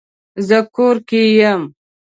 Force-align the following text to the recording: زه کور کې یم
زه 0.47 0.57
کور 0.75 0.95
کې 1.07 1.21
یم 1.37 1.61